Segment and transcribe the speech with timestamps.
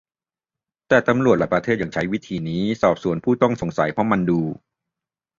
[0.87, 4.39] แต่ตำรวจหลายประเทศยังใช้วิธีนี้สอบสวนผู้ต้องสงสัยเพราะมันดู